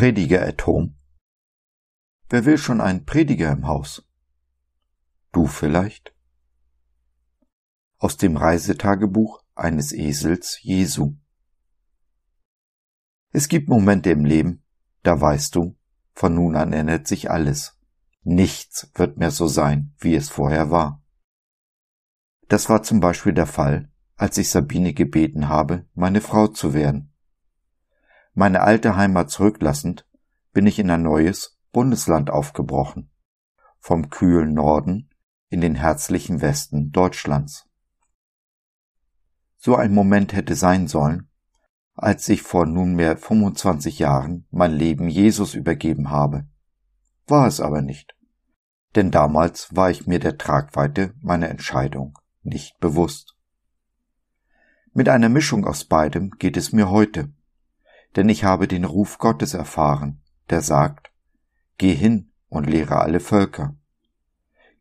[0.00, 0.94] Prediger at home?
[2.30, 4.08] Wer will schon einen Prediger im Haus?
[5.30, 6.14] Du vielleicht?
[7.98, 11.18] Aus dem Reisetagebuch eines Esels Jesu.
[13.34, 14.64] Es gibt Momente im Leben,
[15.02, 15.76] da weißt du,
[16.14, 17.78] von nun an ändert sich alles.
[18.22, 21.04] Nichts wird mehr so sein, wie es vorher war.
[22.48, 27.09] Das war zum Beispiel der Fall, als ich Sabine gebeten habe, meine Frau zu werden.
[28.34, 30.06] Meine alte Heimat zurücklassend,
[30.52, 33.10] bin ich in ein neues Bundesland aufgebrochen.
[33.78, 35.10] Vom kühlen Norden
[35.48, 37.68] in den herzlichen Westen Deutschlands.
[39.56, 41.28] So ein Moment hätte sein sollen,
[41.94, 46.46] als ich vor nunmehr 25 Jahren mein Leben Jesus übergeben habe.
[47.26, 48.14] War es aber nicht.
[48.94, 53.36] Denn damals war ich mir der Tragweite meiner Entscheidung nicht bewusst.
[54.92, 57.32] Mit einer Mischung aus beidem geht es mir heute,
[58.16, 61.10] denn ich habe den Ruf Gottes erfahren, der sagt,
[61.78, 63.76] Geh hin und lehre alle Völker.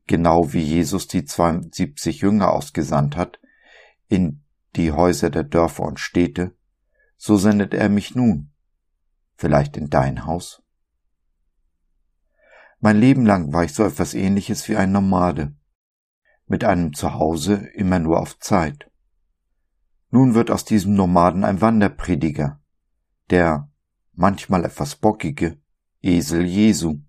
[0.07, 3.39] Genau wie Jesus die 72 Jünger ausgesandt hat,
[4.07, 4.43] in
[4.75, 6.55] die Häuser der Dörfer und Städte,
[7.15, 8.51] so sendet er mich nun,
[9.35, 10.63] vielleicht in dein Haus.
[12.79, 15.53] Mein Leben lang war ich so etwas ähnliches wie ein Nomade,
[16.47, 18.89] mit einem Zuhause immer nur auf Zeit.
[20.11, 22.58] Nun wird aus diesem Nomaden ein Wanderprediger,
[23.29, 23.69] der
[24.13, 25.59] manchmal etwas bockige
[26.01, 26.99] Esel Jesu,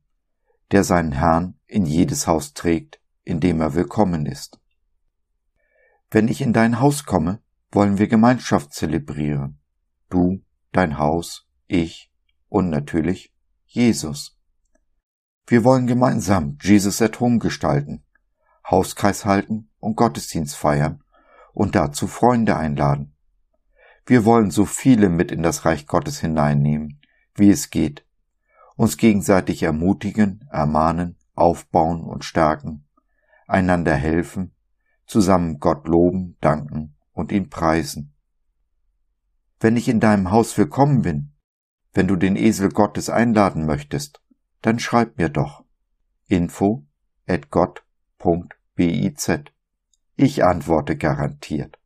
[0.70, 4.60] der seinen Herrn in jedes Haus trägt, in dem er willkommen ist.
[6.10, 7.40] Wenn ich in dein Haus komme,
[7.70, 9.60] wollen wir Gemeinschaft zelebrieren.
[10.08, 12.12] Du, dein Haus, ich
[12.48, 13.32] und natürlich
[13.66, 14.36] Jesus.
[15.46, 18.04] Wir wollen gemeinsam Jesus at Home gestalten,
[18.68, 21.02] Hauskreis halten und Gottesdienst feiern
[21.52, 23.14] und dazu Freunde einladen.
[24.10, 27.00] Wir wollen so viele mit in das Reich Gottes hineinnehmen,
[27.36, 28.04] wie es geht,
[28.74, 32.88] uns gegenseitig ermutigen, ermahnen, aufbauen und stärken,
[33.46, 34.52] einander helfen,
[35.06, 38.12] zusammen Gott loben, danken und ihn preisen.
[39.60, 41.32] Wenn ich in deinem Haus willkommen bin,
[41.92, 44.20] wenn du den Esel Gottes einladen möchtest,
[44.60, 45.62] dann schreib mir doch
[46.26, 46.84] info
[47.28, 49.30] at gott.biz.
[50.16, 51.79] Ich antworte garantiert.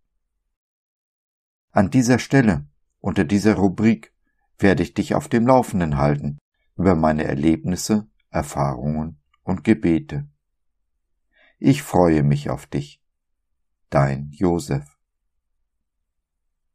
[1.75, 2.69] An dieser Stelle,
[3.01, 4.13] unter dieser Rubrik,
[4.61, 6.39] werde ich dich auf dem Laufenden halten
[6.77, 10.29] über meine Erlebnisse, Erfahrungen und Gebete.
[11.59, 13.03] Ich freue mich auf dich.
[13.91, 14.94] Dein Josef.